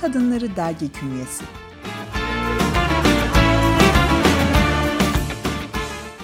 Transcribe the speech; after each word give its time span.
Kadınları 0.00 0.56
dergi 0.56 0.92
künyesi. 0.92 1.44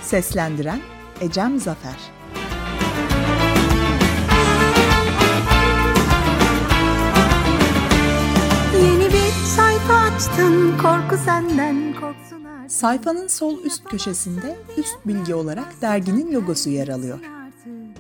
Seslendiren 0.03 0.81
Ecem 1.21 1.61
Zafer 1.61 1.97
Yeni 8.83 9.05
bir 9.05 9.33
sayfa 9.57 9.95
açtın 9.95 10.79
korku 10.79 11.17
senden 11.25 11.93
korksun 11.93 12.45
artık. 12.45 12.73
Sayfanın 12.73 13.29
sol 13.29 13.59
üst 13.65 13.85
köşesinde 13.85 14.57
üst 14.77 14.97
bilgi 15.07 15.35
olarak 15.35 15.83
derginin 15.83 16.33
logosu 16.35 16.71
yer 16.71 16.89
alıyor. 16.89 17.19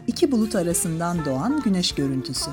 İki 0.07 0.33
bulut 0.33 0.57
arasından 0.57 1.25
doğan 1.25 1.63
güneş 1.65 1.95
görüntüsü. 1.95 2.51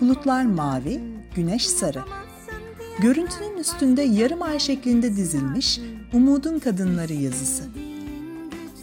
Bulutlar 0.00 0.44
mavi, 0.44 1.00
güneş 1.34 1.66
sarı. 1.66 2.21
Görüntünün 2.98 3.56
üstünde 3.58 4.02
yarım 4.02 4.42
ay 4.42 4.58
şeklinde 4.58 5.16
dizilmiş 5.16 5.80
Umudun 6.12 6.58
Kadınları 6.58 7.12
yazısı. 7.12 7.64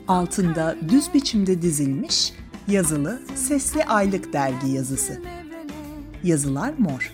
Altında 0.08 0.76
düz 0.90 1.14
biçimde 1.14 1.62
dizilmiş 1.62 2.34
yazılı 2.68 3.20
Sesli 3.36 3.86
Aylık 3.86 4.34
Dergi 4.34 4.72
yazısı. 4.72 5.22
Yazılar 6.24 6.74
mor. 6.78 7.14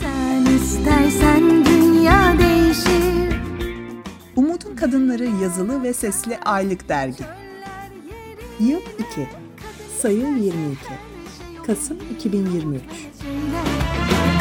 Sen 0.00 0.54
istersen 0.54 1.64
dünya 1.64 2.34
değişir. 2.38 3.36
Umudun 4.36 4.76
Kadınları 4.76 5.28
yazılı 5.42 5.82
ve 5.82 5.92
sesli 5.92 6.38
aylık 6.38 6.88
dergi. 6.88 7.24
Yıl 8.60 8.80
2. 8.80 9.28
Sayı 10.02 10.18
22. 10.18 10.78
Kasım 11.66 11.96
2023. 12.16 12.82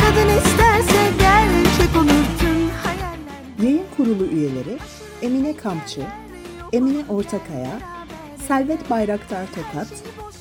Kadın 0.01 0.29
isterse 0.37 0.74
Kamçı, 5.65 6.01
Emine 6.73 7.05
Ortakaya, 7.09 7.79
Selvet 8.47 8.89
Bayraktar 8.89 9.45
Tokat, 9.47 9.87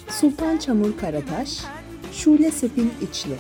Sultan 0.09 0.57
Çamur 0.59 0.97
Karataş, 0.97 1.65
Şule 2.13 2.51
Sepin 2.51 2.93
İçli. 3.03 3.37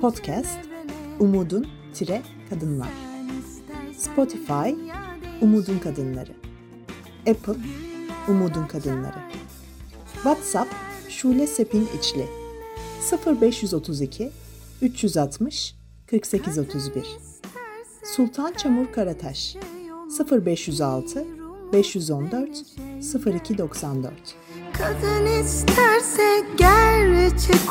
Podcast 0.02 0.60
Umudun 1.20 1.68
Tire 1.94 2.22
Kadınlar 2.50 2.90
Spotify 3.98 4.70
Umudun 5.42 5.80
Kadınları. 5.80 6.32
Apple 7.30 7.62
Umudun 8.28 8.68
Kadınları. 8.68 9.20
WhatsApp 10.14 10.74
Şule 11.10 11.48
Sepin 11.48 11.88
İçli. 12.00 12.26
0532 13.42 14.32
360 14.82 15.76
4831 16.12 17.04
Sultan 18.16 18.54
Çamur 18.54 18.92
Karataş. 18.92 19.56
0506 20.32 21.39
514 21.74 22.66
0294 23.26 24.14
Kadın 24.74 25.26
isterse 25.26 26.46
gerçek 26.58 27.69